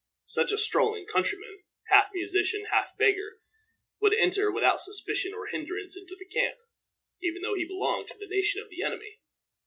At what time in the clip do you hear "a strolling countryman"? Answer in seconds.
0.51-1.61